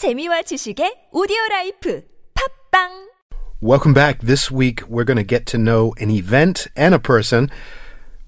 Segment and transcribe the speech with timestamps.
[0.00, 2.02] 재미와 지식의 오디오 라이프
[2.34, 3.10] 팝빵
[3.60, 4.20] Welcome back.
[4.22, 7.50] This week, we're going to get to know an event and a person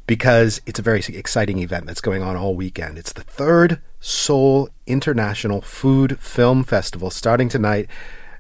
[0.07, 2.99] because it's a very exciting event that's going on all weekend.
[2.99, 7.89] It's the third Seoul International Food Film Festival starting tonight.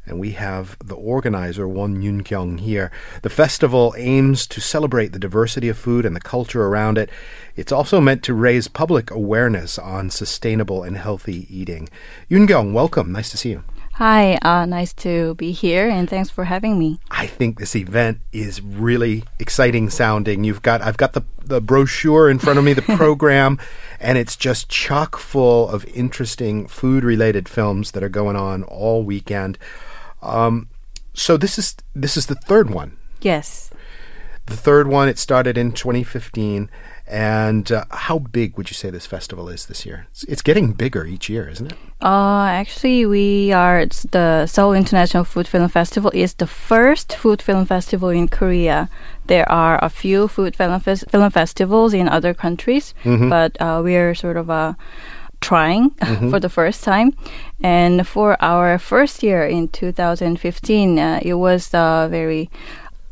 [0.04, 2.90] and we have the organizer, Won Yun Kyung, here.
[3.22, 7.08] The festival aims to celebrate the diversity of food and the culture around it.
[7.54, 11.88] It's also meant to raise public awareness on sustainable and healthy eating.
[12.28, 13.12] Yun Kyung, welcome.
[13.12, 13.62] Nice to see you.
[13.96, 16.98] Hi, uh, nice to be here, and thanks for having me.
[17.10, 20.44] I think this event is really exciting sounding.
[20.44, 23.58] You've got I've got the the brochure in front of me, the program,
[24.00, 29.04] and it's just chock full of interesting food related films that are going on all
[29.04, 29.58] weekend.
[30.22, 30.68] Um,
[31.14, 32.96] so this is this is the third one.
[33.20, 33.70] Yes.
[34.46, 35.08] The third one.
[35.08, 36.70] It started in 2015.
[37.12, 40.06] And uh, how big would you say this festival is this year?
[40.12, 41.78] It's, it's getting bigger each year, isn't it?
[42.00, 47.42] Uh, actually, we are it's the Seoul International Food Film Festival is the first food
[47.42, 48.88] film festival in Korea.
[49.26, 54.14] There are a few food film, fes- film festivals in other countries, but uh, we're
[54.14, 54.74] sort of uh,
[55.42, 55.90] trying
[56.30, 57.12] for the first time.
[57.62, 62.48] And for our first year in 2015, uh, it was uh, very.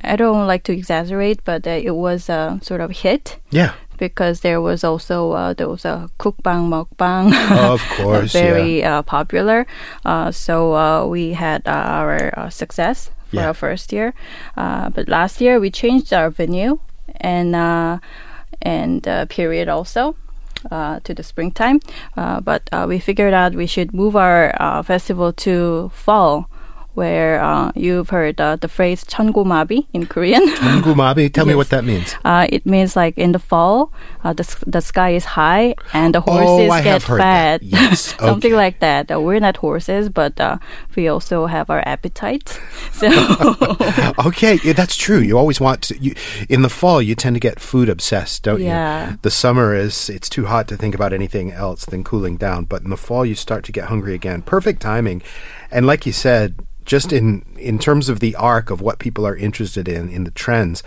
[0.03, 3.75] I don't like to exaggerate, but uh, it was a sort of hit Yeah.
[3.99, 7.35] because there was also uh, there was a cookbang mukbang.
[7.75, 9.67] Of course, very uh, popular.
[10.07, 13.49] Uh, so uh, we had uh, our uh, success for Yeah.
[13.53, 14.15] our first year,
[14.57, 16.81] uh, but last year we changed our venue
[17.21, 18.01] and uh,
[18.65, 20.17] and uh, period also.
[20.71, 21.81] Uh, to the springtime,
[22.19, 26.51] uh, but uh, we figured out we should move our uh, festival to fall,
[26.95, 30.47] where uh, you've heard uh, the phrase "changumabi" in Korean.
[30.57, 31.33] Changumabi.
[31.33, 31.53] Tell yes.
[31.53, 32.15] me what that means.
[32.25, 33.93] Uh, it means like in the fall,
[34.25, 37.63] uh, the the sky is high and the horses oh, get fat.
[37.63, 38.15] Yes.
[38.19, 38.57] Something okay.
[38.57, 39.11] like that.
[39.11, 40.59] Uh, we're not horses, but uh,
[40.97, 42.59] we also have our appetites.
[43.01, 43.09] So.
[44.27, 45.21] okay, yeah, that's true.
[45.21, 46.15] You always want to, you,
[46.51, 47.01] in the fall.
[47.01, 49.13] You tend to get food obsessed, don't yeah.
[49.13, 49.19] you?
[49.23, 52.65] The summer is it's too hot to think about anything else than cooling down.
[52.65, 54.43] But in the fall, you start to get hungry again.
[54.43, 55.23] Perfect timing
[55.71, 59.37] and like you said, just in in terms of the arc of what people are
[59.37, 60.83] interested in in the trends.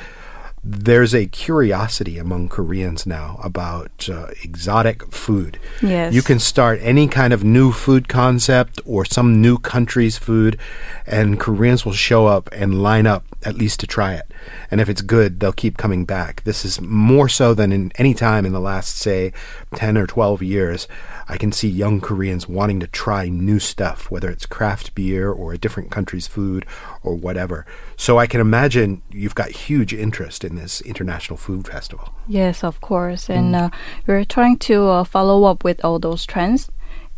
[0.65, 5.59] There's a curiosity among Koreans now about uh, exotic food.
[5.81, 6.13] Yes.
[6.13, 10.57] You can start any kind of new food concept or some new country's food,
[11.05, 14.31] and Koreans will show up and line up at least to try it.
[14.71, 16.43] And if it's good, they'll keep coming back.
[16.45, 19.33] This is more so than in any time in the last, say,
[19.73, 20.87] 10 or 12 years.
[21.27, 25.53] I can see young Koreans wanting to try new stuff, whether it's craft beer or
[25.53, 26.65] a different country's food
[27.03, 27.65] or whatever.
[27.97, 32.13] So I can imagine you've got huge interest in this international food festival.
[32.27, 33.69] yes, of course, and uh,
[34.07, 36.69] we're trying to uh, follow up with all those trends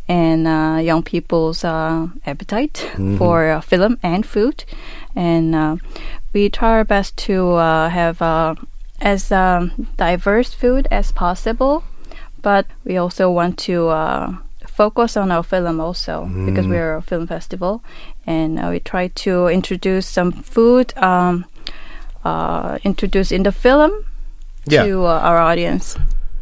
[0.08, 4.64] and uh, young people's uh, appetite for uh, film and food,
[5.14, 5.76] and uh,
[6.32, 8.54] we try our best to uh, have uh,
[9.00, 11.82] as um, diverse food as possible,
[12.46, 13.88] but we also want to.
[13.88, 14.36] Uh,
[14.76, 17.80] focus on our film also because we're a film festival
[18.26, 21.46] and uh, we try to introduce some food um,
[22.24, 23.90] uh, introduced in the film
[24.68, 24.84] Yeah.
[24.84, 25.96] to uh, our audience.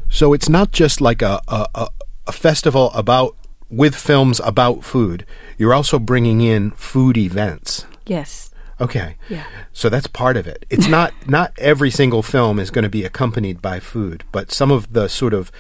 [0.09, 1.87] So it's not just like a, a, a,
[2.27, 3.37] a festival about
[3.71, 5.25] with films about food.
[5.59, 7.87] You're also bringing in food events.
[8.07, 8.51] Yes.
[8.81, 9.15] Okay.
[9.29, 9.45] Yeah.
[9.73, 10.67] So that's part of it.
[10.71, 14.73] It's not not every single film is going to be accompanied by food, but some
[14.75, 15.53] of the sort of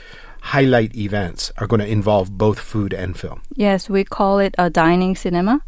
[0.45, 3.41] highlight events are going to involve both food and film.
[3.55, 5.63] Yes, we call it a dining cinema,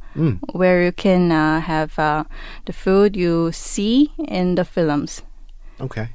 [0.52, 2.24] where you can uh, have uh,
[2.66, 5.22] the food you see in the films.
[5.80, 6.08] Okay.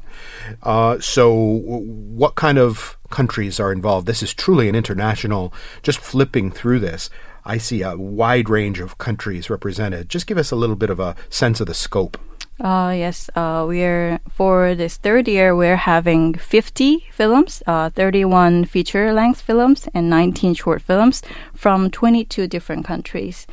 [0.63, 4.07] Uh, so, what kind of countries are involved?
[4.07, 5.53] This is truly an international.
[5.83, 7.09] Just flipping through this,
[7.45, 10.09] I see a wide range of countries represented.
[10.09, 12.17] Just give us a little bit of a sense of the scope.
[12.59, 19.41] Uh, yes, uh, we're for this third year we're having 50 films, uh, 31 feature-length
[19.41, 21.23] films, and 19 short films
[21.55, 23.47] from 22 different countries.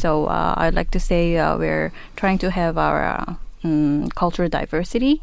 [0.00, 4.48] So uh, I'd like to say uh, we're trying to have our uh, mm, cultural
[4.48, 5.22] diversity,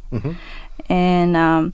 [0.87, 1.73] and um,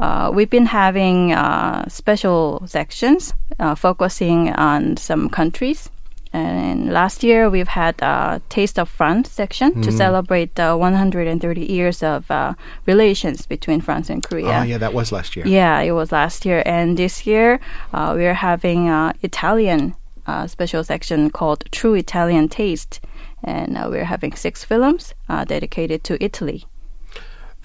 [0.00, 5.88] uh, we've been having uh, special sections uh, focusing on some countries.
[6.36, 12.02] And last year we've had a Taste of France section to celebrate uh, 130 years
[12.02, 12.52] of uh,
[12.84, 14.60] relations between France and Korea.
[14.60, 15.46] Oh, yeah, that was last year.
[15.46, 16.62] Yeah, it was last year.
[16.66, 17.58] And this year,
[17.94, 19.94] uh, we're having uh, Italian
[20.26, 23.00] uh, special section called True Italian Taste.
[23.42, 26.66] And uh, we're having six films uh, dedicated to Italy.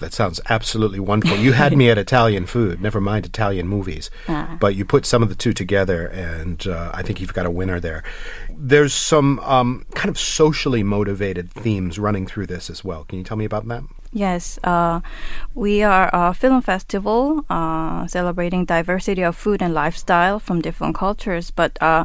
[0.02, 1.36] That sounds absolutely wonderful.
[1.38, 4.10] You had me at Italian food, never mind Italian movies.
[4.28, 4.56] Ah.
[4.60, 7.50] But you put some of the two together, and uh, I think you've got a
[7.50, 8.02] winner there.
[8.54, 13.04] there's some um, kind of socially motivated themes running through this as well.
[13.04, 13.82] Can you tell me about that?
[14.14, 15.00] Yes, uh,
[15.54, 21.50] we are a film festival uh, celebrating diversity of food and lifestyle from different cultures,
[21.50, 22.04] but uh,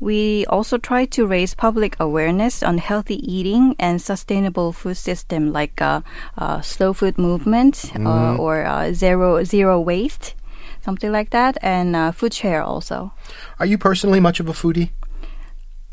[0.00, 5.80] we also try to raise public awareness on healthy eating and sustainable food system like
[5.80, 6.00] uh,
[6.36, 10.34] uh, slow food movement uh, or uh, zero zero waste,
[10.82, 13.12] something like that, and uh, food share also.
[13.60, 14.90] Are you personally much of a foodie?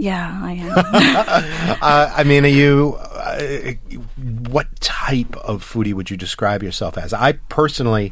[0.01, 1.77] Yeah, I am.
[1.81, 2.95] Uh, I mean, are you?
[2.99, 3.73] Uh,
[4.49, 7.13] what type of foodie would you describe yourself as?
[7.13, 8.11] I personally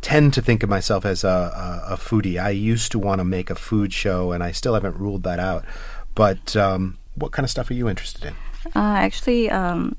[0.00, 2.42] tend to think of myself as a, a, a foodie.
[2.42, 5.38] I used to want to make a food show, and I still haven't ruled that
[5.38, 5.64] out.
[6.14, 8.34] But um, what kind of stuff are you interested in?
[8.74, 9.96] Uh, actually, um,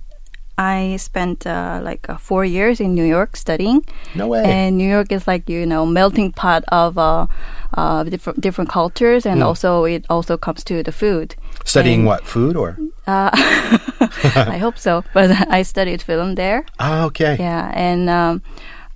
[0.60, 3.86] I spent uh, like uh, four years in New York studying.
[4.14, 4.44] No way.
[4.44, 7.28] And New York is like you know melting pot of uh,
[7.74, 11.36] uh, different different cultures, and also it also comes to the food.
[11.64, 12.78] Studying And, what food or?
[13.08, 16.66] Uh, I hope so, but I studied film there.
[16.78, 17.38] Ah, okay.
[17.40, 18.42] Yeah, and um,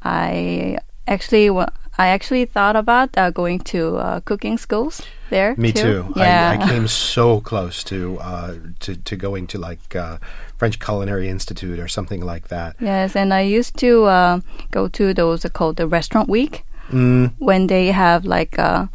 [0.03, 1.49] I actually
[1.97, 5.55] I actually thought about uh, going to uh, cooking schools there.
[5.57, 6.11] Me too.
[6.15, 6.57] Yeah.
[6.59, 10.17] I, I came so close to uh, to to going to like uh,
[10.57, 12.75] French Culinary Institute or something like that.
[12.79, 14.39] Yes, and I used to uh,
[14.71, 17.31] go to those called the restaurant week Mm.
[17.39, 18.87] when they have like uh,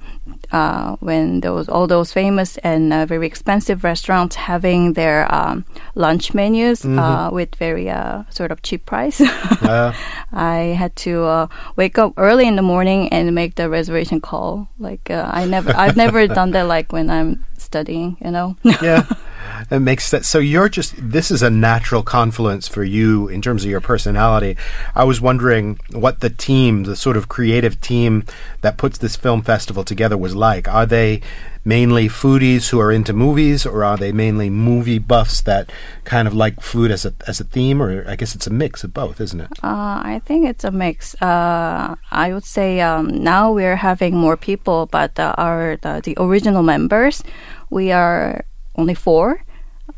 [0.52, 5.64] uh, when those all those famous and uh, very expensive restaurants having their um,
[5.94, 9.20] lunch menus uh, with very uh, sort of cheap price.
[9.20, 9.92] Uh,
[10.32, 11.46] I had to uh,
[11.76, 14.68] wake up early in the morning and make the reservation call.
[14.78, 16.64] Like uh, I never, I've never done that.
[16.64, 18.56] Like when I'm studying, you know.
[18.82, 19.04] yeah,
[19.70, 20.28] it makes sense.
[20.28, 24.56] So you're just this is a natural confluence for you in terms of your personality.
[24.94, 28.24] I was wondering what the team, the sort of creative team
[28.60, 30.68] that puts this film festival together, was like.
[30.68, 31.20] Are they
[31.64, 35.70] mainly foodies who are into movies, or are they mainly movie buffs that
[36.04, 37.82] kind of like food as a as a theme?
[37.82, 39.50] Or I guess it's a mix of both, isn't it?
[39.62, 41.14] Uh, I think it's a mix.
[41.20, 46.16] Uh, I would say um, now we're having more people, but uh, our the, the
[46.18, 47.22] original members,
[47.70, 48.44] we are
[48.78, 49.44] only four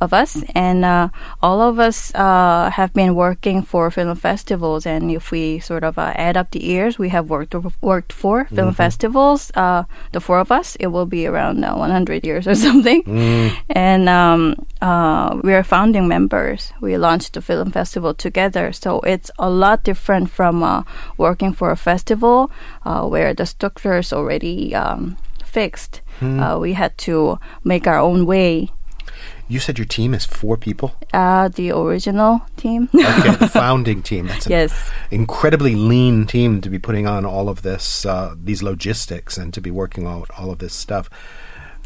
[0.01, 1.09] of us, and uh,
[1.43, 4.87] all of us uh, have been working for film festivals.
[4.87, 8.45] And if we sort of uh, add up the years, we have worked worked for
[8.47, 9.51] film festivals.
[9.55, 13.03] Uh, the four of us, it will be around uh, 100 years or something.
[13.69, 16.73] And um, uh, we are founding members.
[16.81, 20.85] We launched the film festival together, so it's a lot different from uh,
[21.19, 22.51] working for a festival
[22.85, 25.17] uh, where the structure is already um,
[25.51, 26.01] fixed.
[26.23, 28.69] Uh, we had to make our own way.
[29.49, 30.95] You said your team is four people.
[31.13, 32.89] Uh, the original team.
[32.95, 34.27] Okay, the founding team.
[34.29, 34.91] That's an yes.
[35.11, 39.61] incredibly lean team to be putting on all of this, uh, these logistics, and to
[39.61, 41.11] be working on all of this stuff.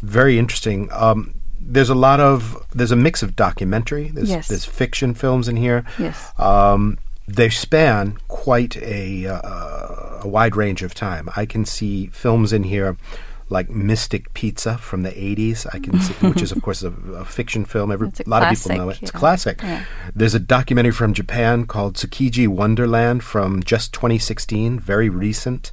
[0.03, 0.89] Very interesting.
[0.91, 4.09] Um, there's a lot of there's a mix of documentary.
[4.13, 4.47] There's, Yes.
[4.47, 5.83] there's fiction films in here.
[5.97, 6.31] Yes.
[6.37, 6.97] Um,
[7.27, 11.29] they span quite a uh, a wide range of time.
[11.35, 12.97] I can see films in here
[13.49, 15.67] like Mystic Pizza from the 80s.
[15.73, 17.91] I can see, which is of course a, a fiction film.
[17.91, 19.01] Every It's a lot of people know it.
[19.01, 19.19] It's yeah.
[19.19, 19.61] classic.
[19.61, 19.85] Yeah.
[20.15, 25.71] There's a documentary from Japan called Tsukiji Wonderland from just 2016, very recent.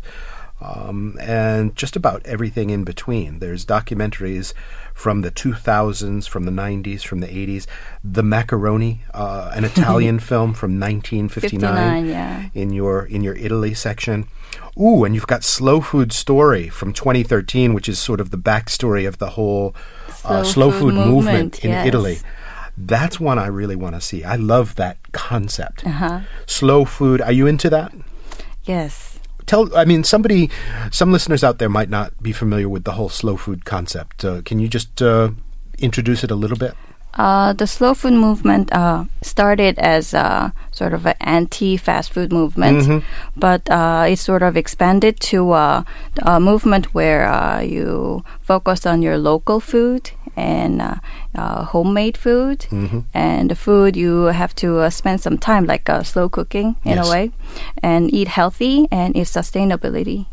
[0.62, 3.40] Um, and just about everything in between.
[3.40, 4.54] There's documentaries
[4.94, 7.66] from the 2000s, from the 90s, from the 80s.
[8.04, 12.48] The Macaroni, uh, an Italian film from 1959 yeah.
[12.54, 14.28] in your in your Italy section.
[14.80, 19.06] Ooh, and you've got Slow Food Story from 2013, which is sort of the backstory
[19.06, 19.74] of the whole
[20.24, 21.86] uh, Slow slow food food movement, movement, in yes.
[21.86, 22.18] Italy.
[22.76, 24.24] That's one I really want to see.
[24.24, 25.86] I love that concept.
[25.86, 26.20] Uh-huh.
[26.46, 27.20] Slow food.
[27.20, 27.92] Are you into that?
[28.64, 29.11] Yes.
[29.46, 29.74] Tell.
[29.76, 30.50] I mean, somebody,
[30.90, 34.24] some listeners out there might not be familiar with the whole slow food concept.
[34.24, 35.30] Uh, can you just uh,
[35.78, 36.74] introduce it a little bit?
[37.14, 43.04] Uh, the slow food movement uh, started as a sort of an anti-fast food movement,
[43.36, 45.84] but uh, it sort of expanded to uh,
[46.22, 50.94] a movement where uh, you focus on your local food and uh,
[51.36, 52.64] uh, homemade food,
[53.12, 56.96] and the food you have to uh, spend some time, like uh, slow cooking in
[56.96, 57.06] Yes.
[57.06, 57.30] a way,
[57.82, 60.24] and eat healthy and eat sustainability.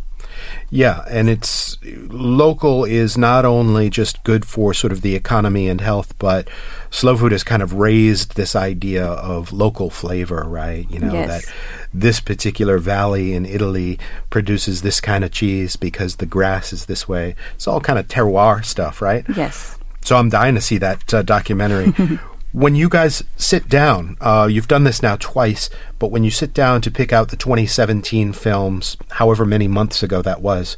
[0.69, 5.81] Yeah, and it's local is not only just good for sort of the economy and
[5.81, 6.48] health, but
[6.91, 10.86] slow food has kind of raised this idea of local flavor, right?
[10.91, 11.46] You know Yes.
[11.46, 11.53] that
[11.93, 13.98] this particular valley in Italy
[14.29, 17.36] produces this kind of cheese because the grass is this way.
[17.55, 19.25] It's all kind of terroir stuff, right?
[19.36, 19.75] Yes.
[20.01, 21.93] So I'm dying to see that uh, documentary.
[22.51, 26.51] When you guys sit down, uh, you've done this now twice, but when you sit
[26.51, 30.75] down to pick out the 2017 films, however many months ago that was,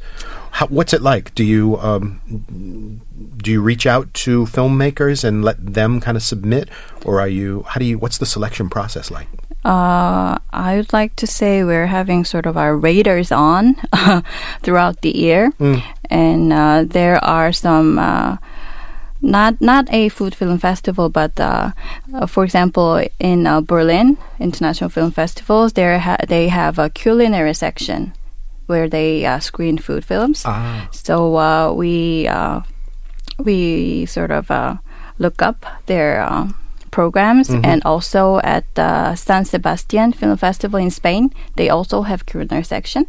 [0.52, 1.34] how, what's it like?
[1.34, 3.00] Do you um,
[3.38, 6.68] do you reach out to filmmakers and let them kind of submit,
[7.06, 7.62] or are you?
[7.66, 7.96] How do you?
[7.96, 9.28] What's the selection process like?
[9.64, 13.76] Uh, I would like to say we're having sort of our radars on
[14.62, 15.52] throughout the year,
[16.10, 17.98] and uh, there are some.
[19.24, 21.70] Not not a food film festival, but uh,
[22.12, 27.54] uh, for example, in uh, Berlin International Film Festivals, there ha- they have a culinary
[27.54, 28.12] section
[28.66, 30.42] where they uh, screen food films.
[30.44, 30.88] Ah.
[30.90, 32.60] So uh, we uh,
[33.38, 34.76] we sort of uh,
[35.18, 36.26] look up their
[36.90, 42.64] programs, and also at the San Sebastian Film Festival in Spain, they also have culinary
[42.64, 43.06] section,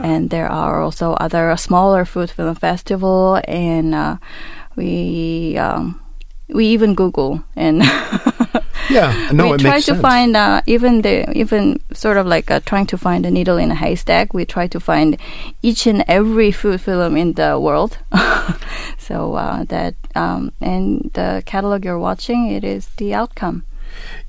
[0.00, 3.92] and there are also other smaller food film festival, in.
[3.92, 4.16] uh,
[4.76, 6.00] we um,
[6.48, 7.82] we even Google and.
[8.90, 10.00] Yeah, no, we try to sense.
[10.00, 13.70] find uh, even the even sort of like uh, trying to find a needle in
[13.70, 14.34] a haystack.
[14.34, 15.16] We try to find
[15.62, 17.98] each and every food film in the world.
[18.98, 23.64] so uh, that um, and the catalog you're watching, it is the outcome.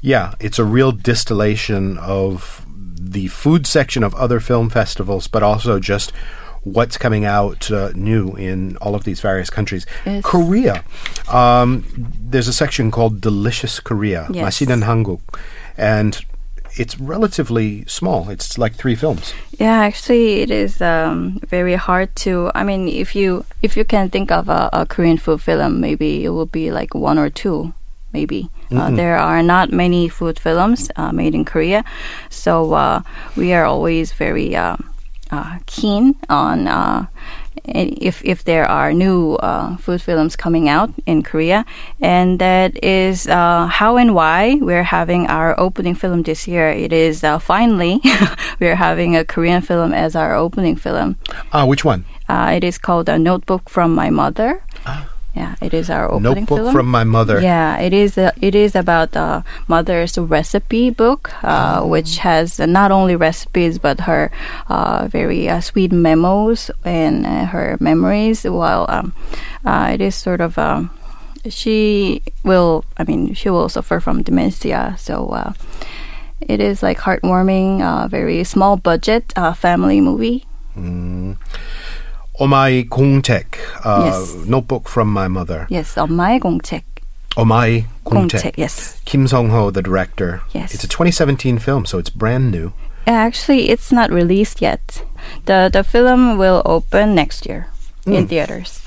[0.01, 5.79] Yeah, it's a real distillation of the food section of other film festivals, but also
[5.79, 6.11] just
[6.63, 9.85] what's coming out uh, new in all of these various countries.
[10.05, 10.23] Yes.
[10.23, 10.83] Korea,
[11.29, 11.83] um,
[12.19, 14.59] there's a section called Delicious Korea, yes.
[14.59, 15.21] Hanguk,
[15.77, 16.23] and
[16.73, 18.29] it's relatively small.
[18.29, 19.33] It's like three films.
[19.59, 22.51] Yeah, actually, it is um, very hard to.
[22.55, 26.23] I mean, if you if you can think of a, a Korean food film, maybe
[26.23, 27.73] it will be like one or two
[28.13, 28.49] maybe.
[28.71, 31.83] Uh, there are not many food films uh, made in Korea,
[32.29, 33.01] so uh,
[33.35, 34.77] we are always very uh,
[35.31, 36.67] uh, uh, keen on.
[36.67, 37.05] Uh,
[37.63, 41.65] if if there are new uh, food films coming out in Korea,
[41.99, 46.69] and that is uh, how and why we're having our opening film this year.
[46.69, 48.01] It is uh, finally
[48.59, 51.17] we're having a Korean film as our opening film.
[51.53, 52.05] Ah, which one?
[52.29, 54.63] Uh, it is called A Notebook from My Mother.
[55.33, 56.73] Yeah, it is our opening Notebook film.
[56.73, 57.39] from My Mother.
[57.39, 58.17] Yeah, it is.
[58.17, 61.87] It is about uh, mother's recipe book, uh, Oh.
[61.87, 64.29] which has not only recipes but her
[64.67, 68.43] uh, very uh, sweet memos and uh, her memories.
[68.43, 69.13] While um,
[69.65, 70.57] uh, it is sort of.
[70.57, 70.91] Um,
[71.49, 72.83] she will.
[72.99, 75.29] I mean, she will suffer from dementia, so.
[75.29, 75.53] Uh,
[76.41, 80.43] it is like heartwarming, uh, very small budget uh, family movie.
[82.40, 84.34] Omai Kongtek, uh, Yes.
[84.46, 85.66] Notebook from My Mother.
[85.70, 86.82] Yes, 엄마의 공책.
[87.36, 88.52] Omai Kongtek.
[88.52, 88.52] 공책.
[88.58, 89.00] Yes.
[89.04, 90.42] Kim Song Ho, the director.
[90.52, 90.74] Yes.
[90.74, 92.72] It's a 2017 film, so it's brand new.
[93.06, 95.02] Actually, it's not released yet.
[95.46, 97.66] the The film will open next year
[98.04, 98.12] Hmm.
[98.14, 98.80] in theaters.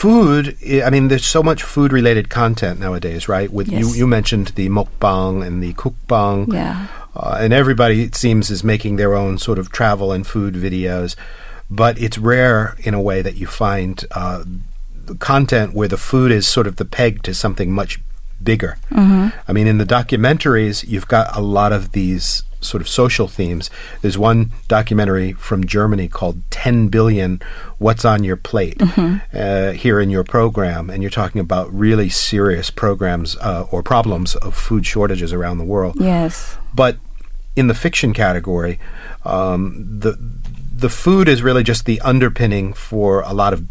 [0.00, 3.96] food i I mean there's so much food related content nowadays right with you Yes.
[4.00, 6.86] you mentioned the mukbang and the cookbang Yeah.
[7.14, 11.16] uh, and everybody it seems is making their own sort of travel and food videos
[11.69, 14.43] but it's rare in a way that you find uh,
[15.19, 17.99] content where the food is sort of the peg to something much
[18.43, 18.77] bigger.
[19.47, 23.69] I mean in the documentaries you've got a lot of these sort of social themes.
[24.01, 27.39] There's one documentary from germany called 10 billion
[27.77, 28.81] what's on your plate
[29.33, 34.35] uh, here in your program and you're talking about really serious programs uh, or problems
[34.37, 35.95] of food shortages around the world.
[35.99, 36.57] Yes.
[36.73, 36.97] but
[37.55, 38.79] in the fiction category,
[39.23, 40.17] um, the
[40.77, 43.63] the food is really just the underpinning for a lot of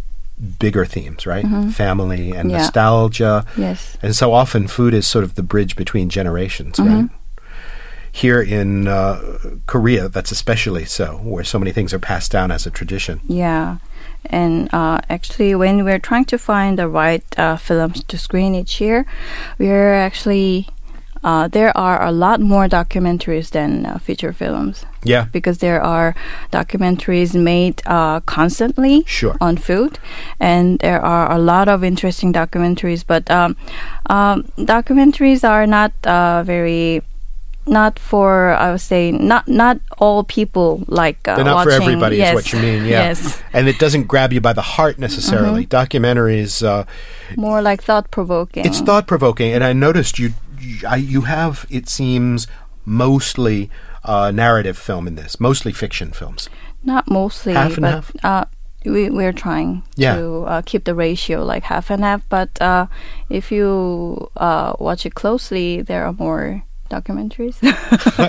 [0.59, 1.47] bigger themes, right?
[1.73, 2.59] Family and Yeah.
[2.59, 3.45] nostalgia.
[3.57, 3.97] Yes.
[4.03, 7.09] And so often food is sort of the bridge between generations, right?
[8.11, 12.65] Here in uh, Korea, that's especially so, where so many things are passed down as
[12.67, 13.21] a tradition.
[13.27, 13.79] Yeah.
[14.27, 18.81] And uh, actually, when we're trying to find the right uh, films to screen each
[18.81, 19.05] year,
[19.59, 20.69] we're actually
[21.25, 24.85] uh, there are a lot more documentaries than uh, feature films.
[25.07, 25.27] Yeah.
[25.33, 26.15] because there are
[26.51, 29.37] documentaries made uh, constantly Sure.
[29.39, 29.99] on food,
[30.41, 33.05] and there are a lot of interesting documentaries.
[33.07, 33.55] But um,
[34.09, 37.03] um, documentaries are not uh, very.
[37.67, 42.17] Not for I would say not not all people like uh, They're not for everybody,
[42.21, 42.29] yes.
[42.29, 42.85] is what you mean.
[42.85, 43.09] Yeah.
[43.09, 45.65] Yes, And it doesn't grab you by the heart necessarily.
[45.65, 46.85] Documentaries, uh,
[47.37, 48.67] more like thought provoking.
[48.69, 50.33] It's thought provoking, and I noticed you.
[50.87, 52.47] I, you have, it seems,
[52.85, 53.71] mostly
[54.05, 56.49] uh, narrative film in this, mostly fiction films.
[56.83, 58.13] Not mostly, Half and but half?
[58.25, 58.45] Uh,
[58.85, 60.17] we we're trying Yeah.
[60.17, 62.29] to uh, keep the ratio like half and half.
[62.29, 62.87] But uh,
[63.31, 66.63] if you uh, watch it closely, there are more
[66.95, 67.57] documentaries,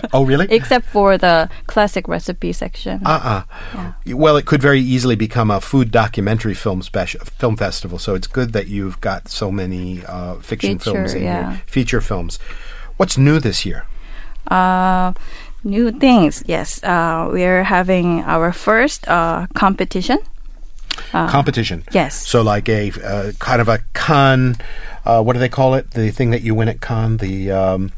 [0.13, 0.47] oh, really?
[0.49, 3.01] except for the classic recipe section.
[3.05, 3.43] Uh-uh.
[4.07, 7.99] Well, it could very easily become a food documentary film special film festival.
[7.99, 11.51] So it's good that you've got so many uh, fiction Feature, films in yeah.
[11.51, 12.39] here, feature films.
[12.97, 13.85] What's new this year?
[14.47, 15.13] Uh,
[15.63, 16.43] new things.
[16.47, 20.19] Yes, uh, we're having our first uh, competition.
[21.11, 21.83] Competition.
[21.91, 22.27] yes.
[22.27, 24.55] So like a uh, kind of a con.
[25.05, 25.91] Uh, what do they call it?
[25.91, 27.17] The thing that you win at con.
[27.17, 27.91] The um,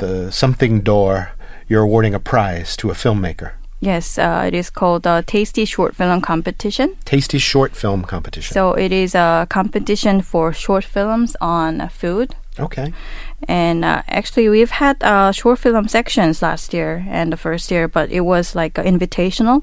[0.00, 1.32] the something door.
[1.68, 3.52] You're awarding a prize to a filmmaker.
[3.82, 6.96] Yes, uh, it is called the Tasty Short Film Competition.
[7.06, 8.52] Tasty short film competition.
[8.52, 12.34] So it is a competition for short films on food.
[12.58, 12.92] okay.
[13.48, 17.88] And uh, actually, we've had uh, short film sections last year and the first year,
[17.88, 19.62] but it was like uh, invitational.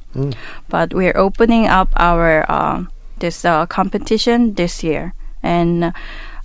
[0.67, 2.85] But we're opening up our uh,
[3.19, 5.13] this uh, competition this year,
[5.43, 5.93] and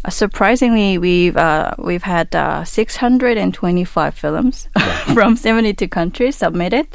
[0.04, 4.68] uh, surprisingly, we've uh, we've had uh, 625 films
[5.14, 6.86] from 72 countries submitted.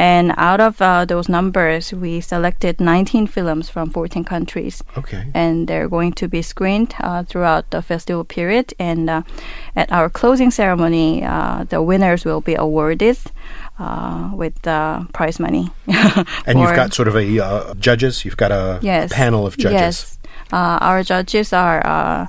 [0.00, 5.26] And out of uh, those numbers, we selected 19 films from 14 countries Okay.
[5.34, 8.72] and they're going to be screened uh, throughout the festival period.
[8.78, 9.22] And uh,
[9.74, 13.18] at our closing ceremony, uh, the winners will be awarded
[13.80, 15.68] uh, with uh, prize money.
[16.46, 18.24] And you've got sort of a uh, judges.
[18.24, 19.80] You've got a yes, panel of judges.
[19.80, 20.17] Yes,
[20.52, 22.26] uh, our judges are uh,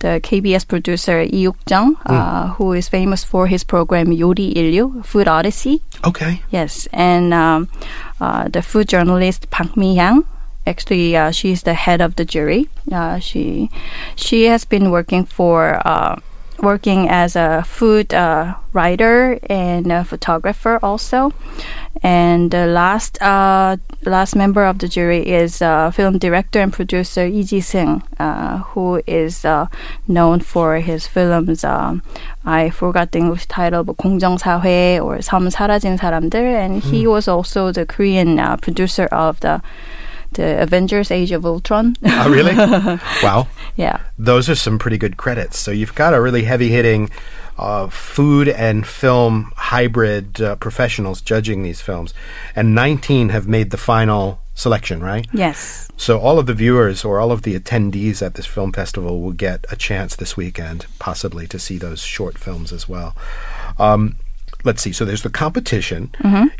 [0.00, 2.00] the KBS producer Lee Wook-jung, mm.
[2.06, 5.82] Uh, who is famous for his program Yori Ilyu, Food Odyssey.
[6.04, 6.42] Okay.
[6.50, 7.68] Yes, and um,
[8.20, 10.24] the food journalist Park Mi-hyang,
[10.66, 12.68] actually uh, is the head of the jury.
[12.90, 13.70] Uh, she
[14.16, 16.16] she has been working for uh,
[16.60, 21.32] working as a food uh, writer and a photographer also.
[22.02, 27.26] And the last uh, last member of the jury is uh, film director and producer
[27.26, 29.66] Lee Ji Seung, uh, who is uh,
[30.06, 31.64] known for his films.
[31.64, 32.02] Um,
[32.44, 36.36] I forgot the English title, but 공정사회 or some 사라진 사람들.
[36.36, 37.10] And he hmm.
[37.10, 39.62] was also the Korean uh, producer of the
[40.36, 41.96] the Avengers: Age of Ultron.
[42.04, 42.54] Oh, really?
[43.22, 43.48] wow.
[43.76, 44.00] yeah.
[44.18, 45.58] Those are some pretty good credits.
[45.58, 47.10] So you've got a really heavy hitting
[47.58, 52.14] uh, food and film hybrid uh, professionals judging these films.
[52.54, 55.26] And 19 have made the final selection, right?
[55.32, 55.88] Yes.
[55.96, 59.32] So all of the viewers or all of the attendees at this film festival will
[59.32, 63.14] get a chance this weekend, possibly, to see those short films as well.
[63.78, 64.16] Um,
[64.66, 64.92] let's see.
[64.92, 66.10] So there's the competition.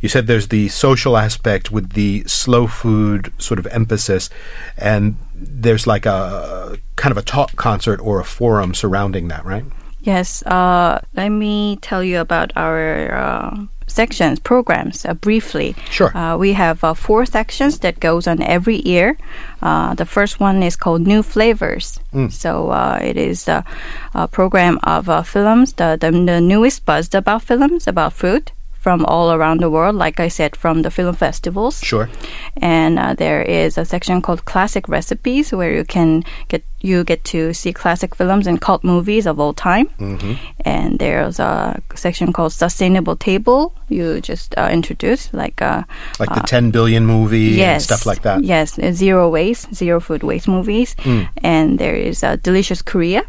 [0.00, 4.30] You said there's the social aspect with the slow food sort of emphasis,
[4.78, 9.64] and there's like a kind of a talk concert or a forum surrounding that, right?
[10.00, 10.42] Yes.
[10.46, 13.66] Uh, let me tell you about our uh,
[13.96, 15.74] sections, programs, uh, briefly.
[15.90, 16.16] Sure.
[16.16, 19.16] Uh, we have uh, four sections that goes on every year.
[19.62, 21.98] Uh, the first one is called New Flavors.
[22.30, 23.64] So uh, it is a,
[24.14, 28.52] a program of uh, films, the, the, the newest buzzed about films, about food
[28.86, 31.80] from all around the world, like I said, from the film festivals.
[31.82, 32.08] Sure.
[32.62, 37.24] and uh, there is a section called classic recipes where you can get you get
[37.24, 40.34] to see classic films and cult movies of all time Mm-hmm.
[40.64, 45.82] and there's a section called sustainable table you just uh, introduce like uh,
[46.20, 48.44] Like the 10 billion movie and yes stuff like that.
[48.44, 51.26] yes uh, zero waste zero food waste movies Mm.
[51.42, 53.22] and there is uh, delicious korea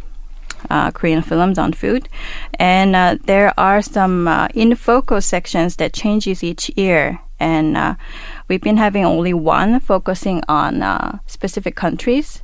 [0.70, 2.10] uh, Korean films on food,
[2.60, 7.20] and uh, there are some uh, in focus sections that changes each year.
[7.40, 7.96] And uh,
[8.48, 12.42] we've been having only one focusing on uh, specific countries,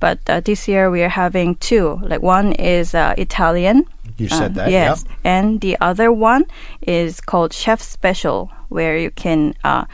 [0.00, 2.00] but this year we are having two.
[2.02, 3.84] Like one is Italian.
[4.18, 5.18] You said uh, that, yes, yep.
[5.24, 6.46] and the other one
[6.80, 9.84] is called Chef Special, where you can uh,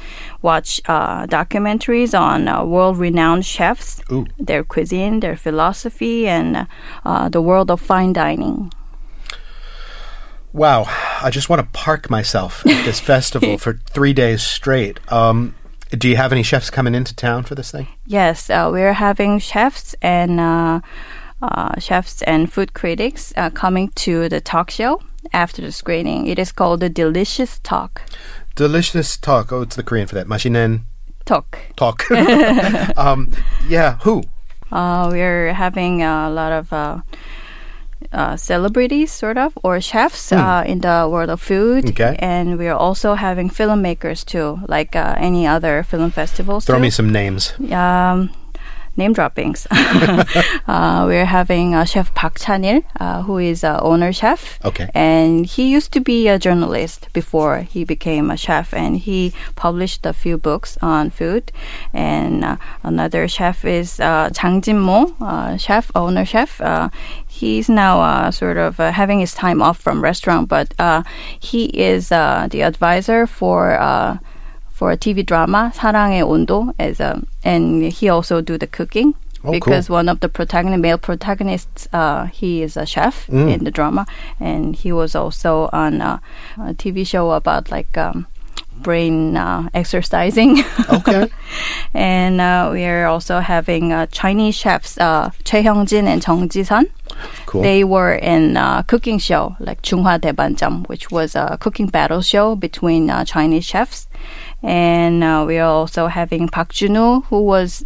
[0.42, 4.26] watch uh, documentaries on uh, world-renowned chefs, Ooh.
[4.38, 6.68] their cuisine, their philosophy, and
[7.04, 8.72] uh, the world of fine dining.
[10.52, 10.84] Wow,
[11.22, 15.00] I just want to park myself at this festival for three days straight.
[15.10, 15.54] Um,
[15.90, 17.88] do you have any chefs coming into town for this thing?
[18.06, 20.80] Yes, uh, we're having chefs and uh,
[21.42, 25.02] uh, chefs and food critics uh, coming to the talk show
[25.32, 26.26] after the screening.
[26.26, 28.02] It is called the Delicious Talk.
[28.54, 29.52] Delicious talk.
[29.52, 30.26] Oh, it's the Korean for that.
[30.26, 30.82] Mashinen
[31.24, 31.58] Talk.
[31.76, 32.10] talk.
[32.96, 33.30] um,
[33.68, 34.22] yeah, who?
[34.70, 37.00] Uh, we're having a lot of uh,
[38.12, 41.90] uh, celebrities, sort of, or chefs uh, in the world of food.
[41.90, 42.16] Okay.
[42.18, 46.66] And we're also having filmmakers too, like uh, any other film festivals.
[46.66, 46.82] Throw do.
[46.82, 47.52] me some names.
[47.70, 48.30] Um,
[48.96, 49.66] name droppings.
[49.70, 54.58] uh, we're having uh, Chef Park Chanil, uh, who is a owner chef.
[54.64, 54.88] Okay.
[54.94, 60.04] And he used to be a journalist before he became a chef, and he published
[60.04, 61.52] a few books on food.
[61.92, 66.60] And uh, another chef is uh, Jang Jin-mo, uh, chef, owner chef.
[66.60, 66.90] Uh,
[67.26, 71.02] he's now uh, sort of uh, having his time off from restaurant, but uh,
[71.40, 74.18] he is uh, the advisor for uh,
[74.71, 79.13] for a TV drama 사랑의 온도 as a, and he also do the cooking.
[79.43, 79.95] Oh, because cool.
[79.95, 83.53] one of the protagonist, male protagonists, uh, he is a chef Mm.
[83.53, 84.05] in the drama,
[84.39, 86.17] and he was also on uh,
[86.57, 88.25] a TV show about like um,
[88.81, 90.63] brain uh, exercising.
[90.89, 91.29] Okay.
[91.93, 96.87] and uh, we are also having uh, Chinese chefs, uh, Choi Hyung-jin and Chung Ji-sun.
[97.45, 97.61] Cool.
[97.61, 102.55] They were in a cooking show like Chunghwa Daebanjam, which was a cooking battle show
[102.55, 104.07] between uh, Chinese chefs.
[104.62, 107.84] And uh, we are also having Park Jun-woo, who was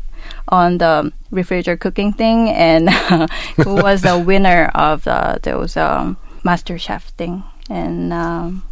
[0.48, 2.90] on the refrigerator cooking thing and
[3.56, 7.42] who was the winner of uh, those um, Master Chef thing.
[7.70, 8.62] And um,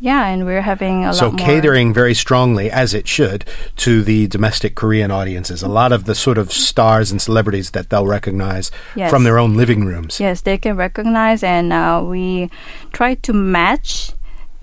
[0.00, 1.40] yeah, and we're having a so lot more.
[1.40, 3.44] So catering very strongly, as it should,
[3.76, 5.62] to the domestic Korean audiences.
[5.62, 9.10] A lot of the sort of stars and celebrities that they'll recognize Yes.
[9.10, 10.18] from their own living rooms.
[10.18, 12.50] Yes, they can recognize, and uh, we
[12.92, 14.12] try to match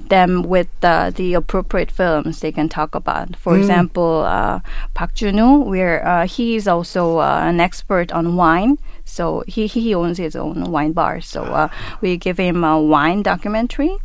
[0.09, 3.35] them with uh, the appropriate films they can talk about.
[3.35, 4.59] For example, uh,
[4.93, 8.77] Park Jun-woo, where uh, he is also uh, an expert on wine.
[9.05, 11.21] So he, he owns his own wine bar.
[11.21, 11.69] So uh,
[12.01, 13.97] we give him a wine documentary.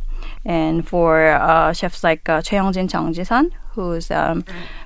[0.45, 4.43] And for uh, chefs like uh, Choi Young-jin, Jang Ji-san, who's um,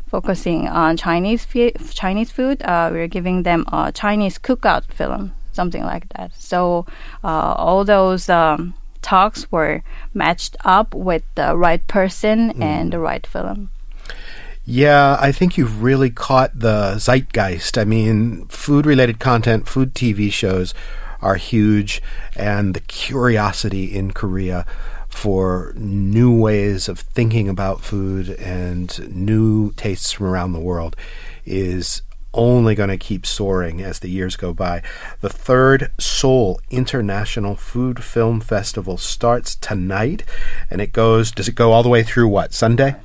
[0.07, 5.83] focusing on Chinese fi- Chinese food, uh, we're giving them a Chinese cookout film, something
[5.83, 6.31] like that.
[6.35, 6.85] So
[7.23, 8.73] uh, all those um,
[9.11, 12.63] talks were matched up with the right person hmm.
[12.63, 13.69] and the right film.
[14.63, 17.77] Yeah, I think you've really caught the zeitgeist.
[17.77, 20.73] I mean, food related content, food TV shows
[21.21, 22.01] are huge,
[22.37, 24.65] and the curiosity in Korea
[25.09, 30.95] for new ways of thinking about food and new tastes from around the world
[31.45, 32.01] is
[32.33, 34.81] only going to keep soaring as the years go by.
[35.21, 40.23] The third Seoul International Food Film Festival starts tonight,
[40.69, 42.95] and it goes, does it go all the way through what, Sunday?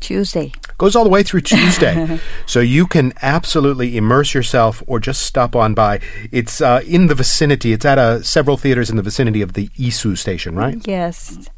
[0.00, 0.52] Tuesday.
[0.78, 2.18] goes all the way through Tuesday.
[2.46, 6.00] so you can absolutely immerse yourself or just stop on by.
[6.32, 7.72] It's uh, in the vicinity.
[7.72, 10.78] It's at uh, several theaters in the vicinity of the Isu station, right?
[10.86, 11.48] Yes.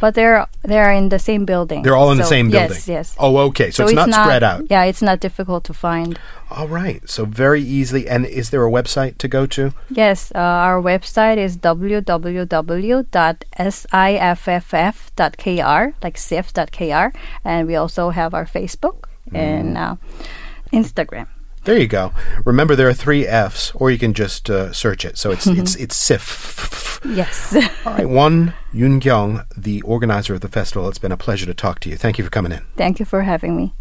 [0.00, 1.82] But they're they're in the same building.
[1.82, 2.70] They're all in the same building.
[2.70, 3.16] Yes, yes.
[3.18, 3.70] Oh, okay.
[3.70, 4.66] So, it's, not, spread out.
[4.70, 6.18] Yeah, it's not difficult to find.
[6.50, 7.08] All right.
[7.08, 8.08] So very easily.
[8.08, 9.72] And is there a website to go to?
[9.90, 12.04] Yes, uh, our website is www.siff.kr,
[16.02, 19.38] like sif.kr, and we also have our Facebook Mm.
[19.38, 19.96] and uh,
[20.72, 21.26] Instagram.
[21.64, 22.12] There you go.
[22.44, 25.16] Remember, there are three F's, or you can just uh, search it.
[25.16, 27.00] So it's it's it's SIF.
[27.04, 27.54] Yes.
[27.86, 30.88] All right, Won Yoon Kyung, the organizer of the festival.
[30.88, 31.96] It's been a pleasure to talk to you.
[31.96, 32.64] Thank you for coming in.
[32.76, 33.74] Thank you for having me.